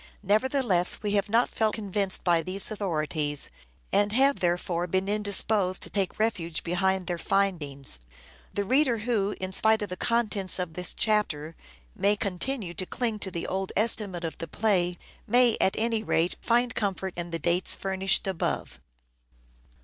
[0.23, 3.51] Nevertheless, we have not felt convinced by these authorities;
[3.93, 7.99] and have therefore been indisposed to take refuge behind their findings.
[8.51, 11.55] The reader who, in spite of the contents of this chapter,
[11.95, 16.35] may continue to cling to the old estimate of the play, may at any rate
[16.41, 18.79] find comfort in the dates furnished above.